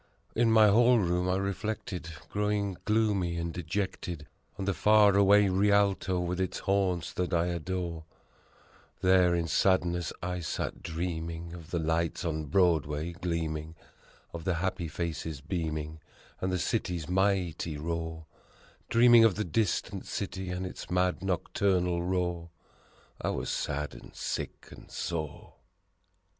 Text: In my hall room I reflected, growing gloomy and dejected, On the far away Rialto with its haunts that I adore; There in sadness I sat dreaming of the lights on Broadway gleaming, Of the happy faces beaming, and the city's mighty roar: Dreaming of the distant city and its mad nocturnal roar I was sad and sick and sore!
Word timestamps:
In 0.35 0.51
my 0.51 0.67
hall 0.67 0.97
room 0.97 1.29
I 1.29 1.35
reflected, 1.35 2.09
growing 2.27 2.75
gloomy 2.85 3.37
and 3.37 3.53
dejected, 3.53 4.25
On 4.57 4.65
the 4.65 4.73
far 4.73 5.15
away 5.15 5.47
Rialto 5.47 6.19
with 6.19 6.41
its 6.41 6.57
haunts 6.57 7.13
that 7.13 7.31
I 7.35 7.45
adore; 7.49 8.05
There 9.01 9.35
in 9.35 9.47
sadness 9.47 10.11
I 10.23 10.39
sat 10.39 10.81
dreaming 10.81 11.53
of 11.53 11.69
the 11.69 11.77
lights 11.77 12.25
on 12.25 12.45
Broadway 12.45 13.11
gleaming, 13.13 13.75
Of 14.33 14.43
the 14.43 14.55
happy 14.55 14.87
faces 14.87 15.39
beaming, 15.39 15.99
and 16.39 16.51
the 16.51 16.57
city's 16.57 17.07
mighty 17.07 17.77
roar: 17.77 18.25
Dreaming 18.89 19.23
of 19.23 19.35
the 19.35 19.45
distant 19.45 20.07
city 20.07 20.49
and 20.49 20.65
its 20.65 20.89
mad 20.89 21.21
nocturnal 21.23 22.01
roar 22.01 22.49
I 23.21 23.29
was 23.29 23.51
sad 23.51 23.93
and 23.93 24.15
sick 24.15 24.69
and 24.71 24.89
sore! 24.89 25.53